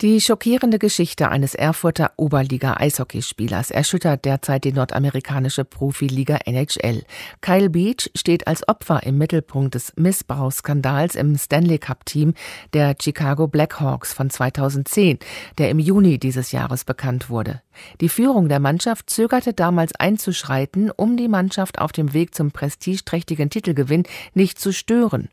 Die 0.00 0.20
schockierende 0.20 0.78
Geschichte 0.78 1.28
eines 1.28 1.56
Erfurter 1.56 2.12
Oberliga-Eishockeyspielers 2.14 3.72
erschüttert 3.72 4.24
derzeit 4.24 4.62
die 4.62 4.72
nordamerikanische 4.72 5.64
Profiliga 5.64 6.36
NHL. 6.44 7.02
Kyle 7.40 7.68
Beach 7.68 8.08
steht 8.14 8.46
als 8.46 8.68
Opfer 8.68 9.02
im 9.02 9.18
Mittelpunkt 9.18 9.74
des 9.74 9.92
Missbrauchsskandals 9.96 11.16
im 11.16 11.36
Stanley 11.36 11.78
Cup-Team 11.78 12.34
der 12.74 12.94
Chicago 13.02 13.48
Blackhawks 13.48 14.12
von 14.12 14.30
2010, 14.30 15.18
der 15.58 15.68
im 15.68 15.80
Juni 15.80 16.20
dieses 16.20 16.52
Jahres 16.52 16.84
bekannt 16.84 17.28
wurde. 17.28 17.60
Die 18.00 18.08
Führung 18.08 18.48
der 18.48 18.60
Mannschaft 18.60 19.10
zögerte 19.10 19.52
damals 19.52 19.94
einzuschreiten, 19.96 20.92
um 20.92 21.16
die 21.16 21.28
Mannschaft 21.28 21.80
auf 21.80 21.90
dem 21.90 22.12
Weg 22.12 22.36
zum 22.36 22.52
prestigeträchtigen 22.52 23.50
Titelgewinn 23.50 24.04
nicht 24.34 24.60
zu 24.60 24.72
stören. 24.72 25.28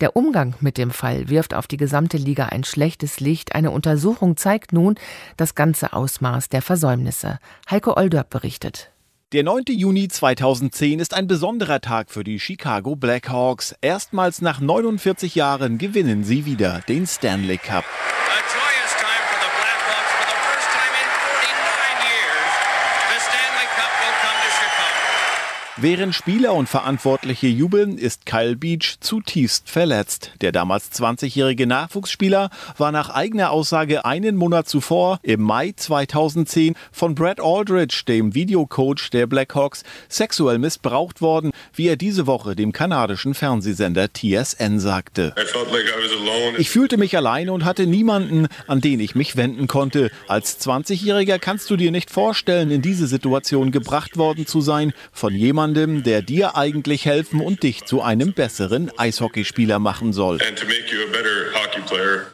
Der 0.00 0.16
Umgang 0.16 0.54
mit 0.60 0.76
dem 0.76 0.90
Fall 0.90 1.28
wirft 1.28 1.54
auf 1.54 1.68
die 1.68 1.76
gesamte 1.76 2.16
Liga 2.16 2.46
ein 2.46 2.64
schlechtes 2.64 3.20
Licht. 3.20 3.54
Eine 3.54 3.70
Untersuchung 3.70 4.07
zeigt 4.36 4.72
nun 4.72 4.96
das 5.36 5.54
ganze 5.54 5.92
Ausmaß 5.92 6.48
der 6.48 6.62
Versäumnisse. 6.62 7.38
Heiko 7.70 7.96
Olderb 7.96 8.30
berichtet. 8.30 8.90
Der 9.32 9.42
9. 9.42 9.64
Juni 9.68 10.08
2010 10.08 11.00
ist 11.00 11.12
ein 11.12 11.26
besonderer 11.26 11.82
Tag 11.82 12.10
für 12.10 12.24
die 12.24 12.40
Chicago 12.40 12.96
Blackhawks. 12.96 13.74
Erstmals 13.82 14.40
nach 14.40 14.60
49 14.60 15.34
Jahren 15.34 15.76
gewinnen 15.76 16.24
sie 16.24 16.46
wieder 16.46 16.80
den 16.88 17.06
Stanley 17.06 17.58
Cup. 17.58 17.84
Während 25.80 26.12
Spieler 26.12 26.54
und 26.54 26.68
Verantwortliche 26.68 27.46
jubeln, 27.46 27.98
ist 27.98 28.26
Kyle 28.26 28.56
Beach 28.56 28.96
zutiefst 28.98 29.70
verletzt. 29.70 30.32
Der 30.40 30.50
damals 30.50 30.90
20-jährige 30.90 31.68
Nachwuchsspieler 31.68 32.50
war 32.78 32.90
nach 32.90 33.10
eigener 33.10 33.52
Aussage 33.52 34.04
einen 34.04 34.34
Monat 34.34 34.68
zuvor, 34.68 35.20
im 35.22 35.40
Mai 35.40 35.74
2010, 35.76 36.74
von 36.90 37.14
Brad 37.14 37.40
Aldridge, 37.40 38.02
dem 38.08 38.34
Videocoach 38.34 39.10
der 39.12 39.28
Blackhawks, 39.28 39.84
sexuell 40.08 40.58
missbraucht 40.58 41.20
worden, 41.20 41.52
wie 41.78 41.88
er 41.88 41.96
diese 41.96 42.26
Woche 42.26 42.56
dem 42.56 42.72
kanadischen 42.72 43.34
Fernsehsender 43.34 44.08
TSN 44.12 44.78
sagte. 44.78 45.34
Ich 46.58 46.70
fühlte 46.70 46.96
mich 46.96 47.16
alleine 47.16 47.52
und 47.52 47.64
hatte 47.64 47.86
niemanden, 47.86 48.48
an 48.66 48.80
den 48.80 49.00
ich 49.00 49.14
mich 49.14 49.36
wenden 49.36 49.68
konnte. 49.68 50.10
Als 50.26 50.60
20-Jähriger 50.60 51.38
kannst 51.38 51.70
du 51.70 51.76
dir 51.76 51.90
nicht 51.90 52.10
vorstellen, 52.10 52.70
in 52.70 52.82
diese 52.82 53.06
Situation 53.06 53.70
gebracht 53.70 54.16
worden 54.16 54.46
zu 54.46 54.60
sein 54.60 54.92
von 55.12 55.34
jemandem, 55.34 55.58
jemandem, 55.58 56.02
der 56.02 56.22
dir 56.22 56.56
eigentlich 56.56 57.04
helfen 57.04 57.40
und 57.40 57.62
dich 57.62 57.84
zu 57.84 58.02
einem 58.02 58.32
besseren 58.32 58.90
Eishockeyspieler 58.96 59.78
machen 59.78 60.12
soll. 60.12 60.38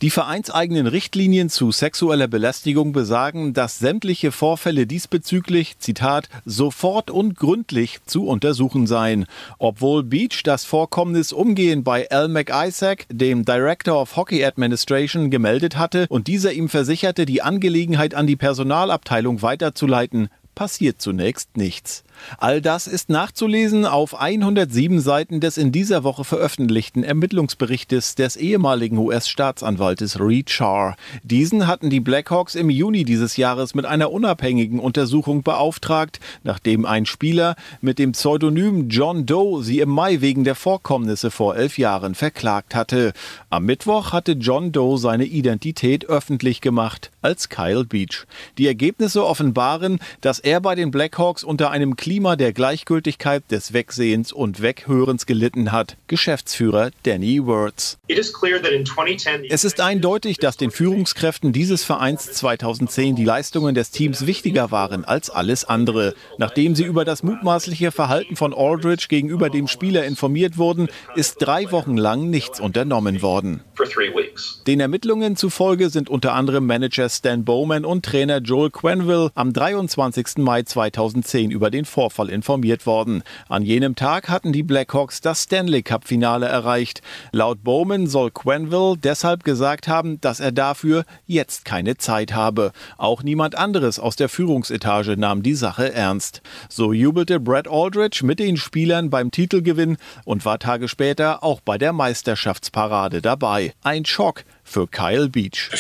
Die 0.03 0.11
vereinseigenen 0.11 0.87
Richtlinien 0.87 1.48
zu 1.48 1.73
sexueller 1.73 2.28
Belästigung 2.28 2.92
besagen, 2.92 3.55
dass 3.55 3.78
sämtliche 3.78 4.33
Vorfälle 4.33 4.87
diesbezüglich, 4.87 5.78
Zitat, 5.78 6.28
sofort 6.45 7.11
und 7.11 7.37
gründlich 7.37 7.98
zu 8.06 8.27
untersuchen 8.27 8.87
seien. 8.87 9.27
Obwohl 9.59 10.03
Beach 10.03 10.42
das 10.42 10.65
Vorkommnis 10.65 11.33
umgehend 11.33 11.84
bei 11.84 12.11
Al 12.11 12.28
McIsaac, 12.28 13.06
dem 13.11 13.45
Director 13.45 14.00
of 14.00 14.17
Hockey 14.17 14.45
Administration, 14.45 15.31
gemeldet 15.31 15.77
hatte 15.77 16.06
und 16.09 16.27
dieser 16.27 16.53
ihm 16.53 16.69
versicherte, 16.69 17.27
die 17.27 17.42
Angelegenheit 17.42 18.15
an 18.15 18.27
die 18.27 18.37
Personalabteilung 18.37 19.42
weiterzuleiten, 19.42 20.28
passiert 20.55 21.00
zunächst 21.00 21.56
nichts. 21.56 22.05
All 22.38 22.60
das 22.60 22.86
ist 22.86 23.10
nachzulesen 23.10 23.86
auf 23.86 24.19
107 24.19 25.00
Seiten 25.00 25.41
des 25.41 25.58
in 25.58 25.72
dieser 25.72 26.05
Woche 26.05 26.24
veröffentlichten 26.24 27.05
Ermittlungsberichtes 27.05 28.14
des 28.14 28.36
ehemaligen 28.36 28.98
US-Staatsanwaltes 28.98 30.20
Reed 30.20 30.50
Shar. 30.50 30.97
Diesen 31.22 31.66
hatten 31.66 31.91
die 31.91 32.00
Blackhawks 32.00 32.55
im 32.55 32.70
Juni 32.70 33.05
dieses 33.05 33.36
Jahres 33.36 33.75
mit 33.75 33.84
einer 33.84 34.10
unabhängigen 34.10 34.78
Untersuchung 34.78 35.42
beauftragt, 35.42 36.20
nachdem 36.44 36.87
ein 36.87 37.06
Spieler 37.06 37.56
mit 37.81 37.98
dem 37.98 38.12
Pseudonym 38.12 38.88
John 38.88 39.26
Doe 39.26 39.62
sie 39.62 39.81
im 39.81 39.91
Mai 39.91 40.20
wegen 40.20 40.44
der 40.44 40.54
Vorkommnisse 40.54 41.31
vor 41.31 41.56
elf 41.56 41.78
Jahren 41.78 42.14
verklagt 42.14 42.75
hatte. 42.75 43.12
Am 43.50 43.64
Mittwoch 43.66 44.12
hatte 44.12 44.32
John 44.32 44.72
Doe 44.72 44.98
seine 44.98 45.25
Identität 45.25 46.06
öffentlich 46.06 46.60
gemacht 46.60 47.10
als 47.22 47.48
Kyle 47.48 47.84
Beach. 47.84 48.26
Die 48.59 48.66
Ergebnisse 48.66 49.25
offenbaren, 49.25 49.98
dass 50.20 50.44
er 50.44 50.60
bei 50.60 50.75
den 50.75 50.91
Blackhawks 50.91 51.43
unter 51.43 51.71
einem 51.71 51.97
Klima 51.97 52.37
der 52.37 52.53
Gleichgültigkeit, 52.53 53.43
des 53.50 53.72
Wegsehens 53.72 54.31
und 54.31 54.60
Weghörens 54.60 55.25
gelitten 55.25 55.72
hat. 55.72 55.97
Geschäftsführer 56.06 56.91
Danny 57.05 57.44
Words. 57.47 57.99
Es 58.09 59.65
ist 59.65 59.81
eindeutig, 59.81 60.37
dass 60.37 60.56
den 60.59 60.71
Führungskräften 60.71 61.53
dieses 61.53 61.82
Vereins 61.82 62.32
2010 62.32 63.16
die 63.16 63.25
Leistungen 63.25 63.75
des 63.75 63.91
Teams 63.91 64.27
wichtiger 64.27 64.71
waren 64.71 65.05
als 65.05 65.31
alles 65.31 65.65
andere. 65.65 66.15
Nachdem 66.37 66.75
sie 66.75 66.84
über 66.84 67.06
das 67.06 67.22
mutmaßliche 67.22 67.91
Verhalten 67.91 68.37
von 68.37 68.53
Aldridge 68.55 69.06
gegenüber 69.09 69.49
dem 69.49 69.66
Spieler 69.66 70.05
informiert 70.05 70.59
wurden, 70.59 70.88
ist 71.15 71.37
drei 71.41 71.71
Wochen 71.72 71.97
lang 71.97 72.28
nichts 72.28 72.61
unternommen 72.61 73.22
worden. 73.22 73.62
Den 74.66 74.81
Ermittlungen 74.81 75.37
zufolge 75.37 75.88
sind 75.88 76.11
unter 76.11 76.34
anderem 76.34 76.66
Manager 76.66 77.09
Stan 77.09 77.44
Bowman 77.44 77.84
und 77.84 78.05
Trainer 78.05 78.38
Joel 78.38 78.71
Quenville 78.71 79.31
am 79.34 79.53
23. 79.53 80.34
Mai 80.43 80.62
2010 80.62 81.50
über 81.50 81.71
den 81.71 81.84
Vorfall 81.84 82.31
informiert 82.31 82.87
worden. 82.87 83.22
An 83.49 83.62
jenem 83.62 83.97
Tag 83.97 84.28
hatten 84.28 84.53
die 84.53 84.62
Blackhawks 84.62 85.21
das 85.21 85.43
Stanley 85.43 85.83
Cup-Finale 85.83 86.47
erreicht. 86.47 87.03
Laut 87.33 87.62
Bowman 87.62 88.06
soll 88.06 88.31
Quenville 88.31 88.97
deshalb 88.97 89.44
gesagt 89.44 89.89
haben, 89.89 90.21
dass 90.21 90.41
er 90.41 90.53
dafür 90.53 91.05
jetzt 91.27 91.65
keine 91.65 91.97
Zeit 91.97 92.34
habe. 92.34 92.73
Auch 92.97 93.23
niemand 93.23 93.56
anderes 93.56 93.99
aus 93.99 94.17
der 94.17 94.28
Führungsetage 94.28 95.17
nahm 95.17 95.43
die 95.43 95.55
Sache 95.55 95.93
ernst. 95.93 96.43
So 96.69 96.93
jubelte 96.93 97.41
Brad 97.41 97.69
Aldridge 97.69 98.21
mit 98.25 98.39
den 98.39 98.56
Spielern 98.56 99.11
beim 99.11 99.31
Titelgewinn 99.31 99.97
und 100.25 100.44
war 100.44 100.59
Tage 100.59 100.89
später 100.89 101.43
auch 101.43 101.61
bei 101.61 101.78
der 101.78 101.93
Meisterschaftsparade 101.93 103.23
dabei. 103.23 103.75
Ein 103.83 104.05
Schock 104.05 104.44
für 104.65 104.87
Kyle 104.87 105.28
Beach. 105.28 105.71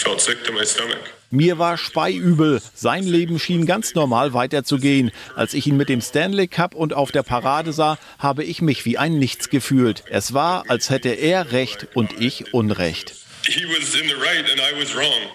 Mir 1.34 1.58
war 1.58 1.76
speiübel. 1.76 2.62
Sein 2.74 3.02
Leben 3.02 3.40
schien 3.40 3.66
ganz 3.66 3.96
normal 3.96 4.34
weiterzugehen. 4.34 5.10
Als 5.34 5.52
ich 5.52 5.66
ihn 5.66 5.76
mit 5.76 5.88
dem 5.88 6.00
Stanley 6.00 6.46
Cup 6.46 6.76
und 6.76 6.94
auf 6.94 7.10
der 7.10 7.24
Parade 7.24 7.72
sah, 7.72 7.98
habe 8.20 8.44
ich 8.44 8.62
mich 8.62 8.84
wie 8.84 8.98
ein 8.98 9.18
Nichts 9.18 9.50
gefühlt. 9.50 10.04
Es 10.08 10.32
war, 10.32 10.62
als 10.68 10.90
hätte 10.90 11.08
er 11.08 11.50
Recht 11.50 11.88
und 11.94 12.20
ich 12.20 12.54
Unrecht. 12.54 13.16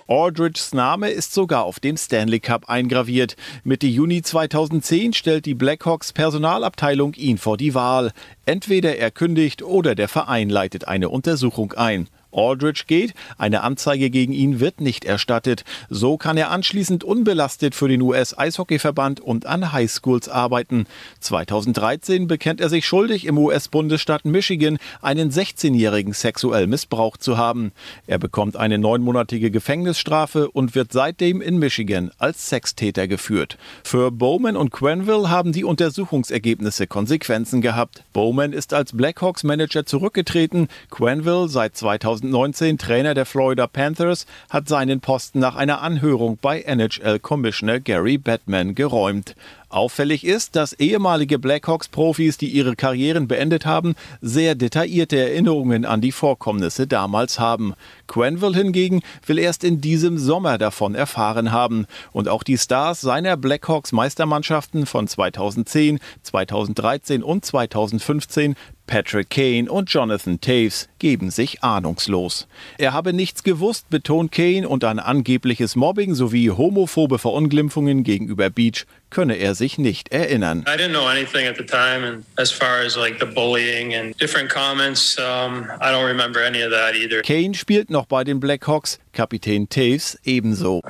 Aldridges 0.08 0.74
Name 0.74 1.10
ist 1.10 1.34
sogar 1.34 1.66
auf 1.66 1.82
dem 1.82 1.98
Stanley 1.98 2.40
Cup 2.40 2.70
eingraviert. 2.70 3.36
Mitte 3.66 3.88
Juni 3.88 4.22
2010 4.22 5.12
stellt 5.12 5.46
die 5.46 5.54
Blackhawks 5.54 6.14
Personalabteilung 6.14 7.14
ihn 7.16 7.38
vor 7.38 7.58
die 7.58 7.74
Wahl. 7.74 8.14
Entweder 8.46 8.96
er 8.96 9.12
kündigt 9.12 9.64
oder 9.64 9.96
der 9.96 10.08
Verein 10.08 10.50
leitet 10.50 10.88
eine 10.88 11.10
Untersuchung 11.10 11.74
ein. 11.74 12.08
Aldridge 12.32 12.84
geht, 12.88 13.14
eine 13.38 13.62
Anzeige 13.62 14.10
gegen 14.10 14.34
ihn 14.34 14.60
wird 14.60 14.82
nicht 14.82 15.06
erstattet. 15.06 15.64
So 15.90 16.18
kann 16.18 16.38
er 16.38 16.52
anschließend 16.52 17.04
unbelastet 17.04 17.76
für 17.76 17.88
den 17.88 18.02
US-Eishockeyverband 18.02 19.20
und 19.20 19.46
an 19.46 19.72
Highschools 19.72 20.30
arbeiten. 20.30 20.86
2013 21.20 22.28
bekennt 22.28 22.62
er 22.62 22.70
sich 22.70 22.86
schuldig, 22.86 23.26
im 23.26 23.38
US-Bundesstaat 23.38 24.26
Michigan 24.26 24.78
einen 25.02 25.32
16-Jährigen 25.32 26.14
sexuell 26.14 26.68
missbraucht 26.68 27.24
zu 27.24 27.38
haben. 27.38 27.72
Er 28.08 28.20
bekommt 28.20 28.58
eine 28.58 28.78
neunmonatige 28.78 29.52
Gefängnisstrafe 29.52 30.50
und 30.50 30.76
wird 30.76 30.94
seitdem 30.94 31.42
in 31.42 31.58
Michigan 31.58 32.12
als 32.18 32.50
Sextäter 32.50 33.08
geführt. 33.08 33.58
Für 33.84 34.12
Bowman 34.12 34.56
und 34.56 34.72
Quenville 34.72 35.30
haben 35.30 35.52
die 35.52 35.64
Untersuchungsergebnisse 35.64 36.88
Konsequenzen 36.88 37.62
gehabt. 37.62 38.04
Bowman 38.14 38.54
ist 38.54 38.74
als 38.74 38.96
Blackhawks-Manager 38.96 39.86
zurückgetreten, 39.86 40.68
Quenville 40.90 41.50
seit 41.50 41.76
2000 41.76 42.19
2019 42.20 42.78
Trainer 42.78 43.14
der 43.14 43.26
Florida 43.26 43.68
Panthers, 43.68 44.26
hat 44.50 44.68
seinen 44.68 45.00
Posten 45.00 45.40
nach 45.40 45.56
einer 45.56 45.82
Anhörung 45.82 46.38
bei 46.42 46.62
NHL-Commissioner 46.62 47.80
Gary 47.80 48.18
Batman 48.18 48.76
geräumt. 48.76 49.36
Auffällig 49.72 50.26
ist, 50.26 50.56
dass 50.56 50.74
ehemalige 50.74 51.38
Blackhawks-Profis, 51.38 52.40
die 52.40 52.48
ihre 52.48 52.76
Karrieren 52.76 53.28
beendet 53.28 53.68
haben, 53.68 53.94
sehr 54.20 54.56
detaillierte 54.56 55.18
Erinnerungen 55.18 55.86
an 55.86 56.02
die 56.02 56.12
Vorkommnisse 56.12 56.88
damals 56.88 57.40
haben. 57.40 57.76
Quenville 58.08 58.58
hingegen 58.58 59.02
will 59.28 59.38
erst 59.38 59.64
in 59.64 59.80
diesem 59.80 60.18
Sommer 60.18 60.58
davon 60.58 60.96
erfahren 60.96 61.52
haben. 61.52 61.86
Und 62.12 62.28
auch 62.30 62.42
die 62.42 62.58
Stars 62.58 63.02
seiner 63.02 63.38
Blackhawks-Meistermannschaften 63.38 64.88
von 64.88 65.08
2010, 65.08 66.00
2013 66.24 67.22
und 67.22 67.46
2015 67.46 68.56
Patrick 68.90 69.30
Kane 69.30 69.72
und 69.72 69.92
Jonathan 69.92 70.42
Taves 70.42 70.90
geben 70.98 71.30
sich 71.30 71.64
ahnungslos. 71.64 72.48
Er 72.80 72.92
habe 72.92 73.14
nichts 73.14 73.44
gewusst, 73.44 73.88
betont 73.92 74.32
Kane, 74.32 74.68
und 74.68 74.84
an 74.84 74.98
angebliches 74.98 75.76
Mobbing 75.76 76.16
sowie 76.16 76.50
homophobe 76.50 77.20
Verunglimpfungen 77.20 78.04
gegenüber 78.04 78.50
Beach 78.50 78.88
könne 79.10 79.36
er 79.36 79.56
sich 79.56 79.78
nicht 79.78 80.12
erinnern. 80.12 80.66
I 80.68 80.78
didn't 80.78 80.92
know 80.92 81.08
anything 81.08 81.48
at 81.48 81.58
the 81.58 81.66
time 81.66 82.06
and 82.06 82.26
as 82.38 82.52
far 82.52 82.80
as 82.86 82.96
like 82.96 83.20
the 83.20 83.26
bullying 83.26 83.94
and 83.94 84.20
different 84.20 84.50
comments, 84.50 85.18
um, 85.18 85.66
I 85.82 85.92
don't 85.92 86.06
remember 86.06 86.42
any 86.42 86.64
of 86.64 86.72
that 86.72 86.96
either. 86.96 87.22
Kane 87.22 87.54
spielt 87.54 87.90
noch 87.90 88.06
bei 88.06 88.24
den 88.24 88.40
Blackhawks, 88.40 89.00
Kapitän 89.14 89.68
Taves 89.70 90.18
ebenso. 90.24 90.82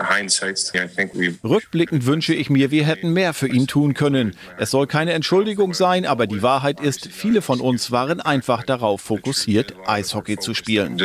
Rückblickend 1.43 2.05
wünsche 2.05 2.33
ich 2.33 2.49
mir, 2.49 2.69
wir 2.69 2.85
hätten 2.85 3.13
mehr 3.13 3.33
für 3.33 3.47
ihn 3.47 3.65
tun 3.65 3.93
können. 3.93 4.35
Es 4.57 4.71
soll 4.71 4.87
keine 4.87 5.13
Entschuldigung 5.13 5.73
sein, 5.73 6.05
aber 6.05 6.27
die 6.27 6.41
Wahrheit 6.41 6.79
ist, 6.79 7.07
viele 7.11 7.41
von 7.41 7.61
uns 7.61 7.91
waren 7.91 8.19
einfach 8.19 8.63
darauf 8.63 9.01
fokussiert, 9.01 9.73
Eishockey 9.87 10.37
zu 10.37 10.53
spielen. 10.53 11.01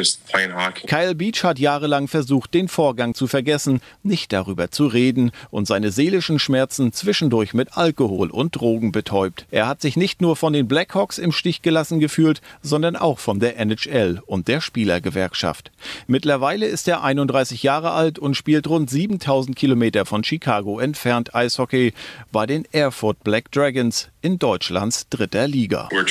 Kyle 0.86 1.14
Beach 1.14 1.44
hat 1.44 1.58
jahrelang 1.58 2.08
versucht, 2.08 2.52
den 2.52 2.68
Vorgang 2.68 3.14
zu 3.14 3.26
vergessen, 3.26 3.80
nicht 4.02 4.32
darüber 4.32 4.70
zu 4.70 4.86
reden 4.86 5.30
und 5.50 5.66
seine 5.66 5.92
seelischen 5.92 6.38
Schmerzen 6.38 6.92
zwischendurch 7.04 7.52
mit 7.52 7.76
Alkohol 7.76 8.30
und 8.30 8.56
Drogen 8.56 8.90
betäubt. 8.90 9.46
Er 9.50 9.68
hat 9.68 9.82
sich 9.82 9.96
nicht 9.96 10.22
nur 10.22 10.36
von 10.36 10.54
den 10.54 10.66
Blackhawks 10.66 11.18
im 11.18 11.32
Stich 11.32 11.60
gelassen 11.60 12.00
gefühlt, 12.00 12.40
sondern 12.62 12.96
auch 12.96 13.18
von 13.18 13.40
der 13.40 13.58
NHL 13.60 14.22
und 14.24 14.48
der 14.48 14.62
Spielergewerkschaft. 14.62 15.70
Mittlerweile 16.06 16.66
ist 16.66 16.88
er 16.88 17.04
31 17.04 17.62
Jahre 17.62 17.90
alt 17.90 18.18
und 18.18 18.36
spielt 18.36 18.66
rund 18.68 18.88
7000 18.88 19.54
Kilometer 19.54 20.06
von 20.06 20.24
Chicago 20.24 20.80
entfernt 20.80 21.34
Eishockey 21.34 21.92
bei 22.32 22.46
den 22.46 22.64
Erfurt 22.72 23.22
Black 23.22 23.52
Dragons 23.52 24.08
in 24.22 24.38
Deutschlands 24.38 25.06
dritter 25.10 25.46
Liga. 25.46 25.90
Very, 25.90 26.06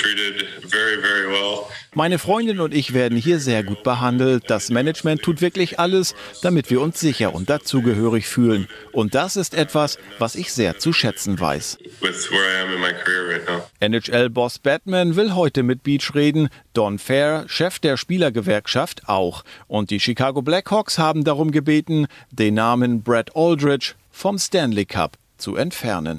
very 0.68 0.98
well. 1.02 1.13
Meine 1.96 2.18
Freundin 2.18 2.60
und 2.60 2.74
ich 2.74 2.94
werden 2.96 3.18
hier 3.18 3.40
sehr 3.40 3.64
gut 3.64 3.84
behandelt. 3.84 4.46
Das 4.48 4.70
Management 4.72 5.22
tut 5.22 5.42
wirklich 5.42 5.80
alles, 5.80 6.16
damit 6.42 6.72
wir 6.72 6.82
uns 6.82 7.00
sicher 7.00 7.36
und 7.36 7.52
dazugehörig 7.52 8.26
fühlen. 8.28 8.68
Und 8.92 9.14
das 9.14 9.36
ist 9.36 9.54
etwas, 9.54 10.00
was 10.18 10.34
ich 10.34 10.52
sehr 10.52 10.80
zu 10.80 10.92
schätzen 10.92 11.40
weiß. 11.40 11.78
NHL-Boss 13.80 14.60
Batman 14.60 15.16
will 15.16 15.36
heute 15.36 15.62
mit 15.62 15.84
Beach 15.84 16.16
reden. 16.16 16.50
Don 16.74 16.98
Fair, 16.98 17.46
Chef 17.48 17.78
der 17.78 17.98
Spielergewerkschaft, 17.98 19.08
auch. 19.08 19.44
Und 19.68 19.92
die 19.92 20.00
Chicago 20.00 20.42
Blackhawks 20.42 20.98
haben 20.98 21.24
darum 21.24 21.52
gebeten, 21.52 22.08
den 22.32 22.56
Namen 22.56 23.04
Brad 23.04 23.36
Aldridge 23.36 23.94
vom 24.10 24.40
Stanley 24.40 24.86
Cup 24.86 25.18
zu 25.38 25.56
entfernen. 25.56 26.18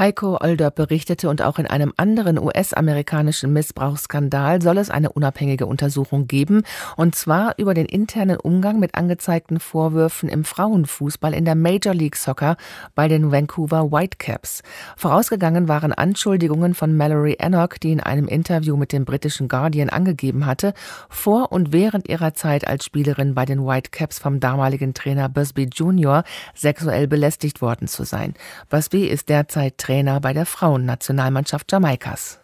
Heiko 0.00 0.38
Older 0.40 0.70
berichtete 0.70 1.28
und 1.28 1.42
auch 1.42 1.58
in 1.58 1.66
einem 1.66 1.92
anderen 1.98 2.38
US-amerikanischen 2.38 3.52
Missbrauchsskandal 3.52 4.62
soll 4.62 4.78
es 4.78 4.88
eine 4.88 5.12
unabhängige 5.12 5.66
Untersuchung 5.66 6.26
geben, 6.26 6.62
und 6.96 7.14
zwar 7.14 7.58
über 7.58 7.74
den 7.74 7.84
internen 7.84 8.38
Umgang 8.38 8.80
mit 8.80 8.94
angezeigten 8.94 9.60
Vorwürfen 9.60 10.30
im 10.30 10.44
Frauenfußball 10.44 11.34
in 11.34 11.44
der 11.44 11.54
Major 11.54 11.92
League 11.92 12.16
Soccer 12.16 12.56
bei 12.94 13.08
den 13.08 13.30
Vancouver 13.30 13.92
Whitecaps. 13.92 14.62
Vorausgegangen 14.96 15.68
waren 15.68 15.92
Anschuldigungen 15.92 16.72
von 16.72 16.96
Mallory 16.96 17.36
Enoch, 17.38 17.76
die 17.82 17.92
in 17.92 18.00
einem 18.00 18.26
Interview 18.26 18.78
mit 18.78 18.92
dem 18.92 19.04
britischen 19.04 19.48
Guardian 19.48 19.90
angegeben 19.90 20.46
hatte, 20.46 20.72
vor 21.10 21.52
und 21.52 21.74
während 21.74 22.08
ihrer 22.08 22.32
Zeit 22.32 22.66
als 22.66 22.86
Spielerin 22.86 23.34
bei 23.34 23.44
den 23.44 23.66
Whitecaps 23.66 24.18
vom 24.18 24.40
damaligen 24.40 24.94
Trainer 24.94 25.28
Busby 25.28 25.64
Jr. 25.64 26.24
sexuell 26.54 27.06
belästigt 27.06 27.60
worden 27.60 27.86
zu 27.86 28.04
sein. 28.04 28.32
Busby 28.70 29.04
ist 29.04 29.28
derzeit 29.28 29.76
Trainer 29.90 30.20
bei 30.20 30.32
der 30.32 30.46
Frauennationalmannschaft 30.46 31.72
Jamaikas. 31.72 32.39